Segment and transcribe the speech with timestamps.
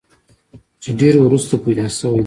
[0.81, 2.19] چې ډېر وروستو پېدا شوی دی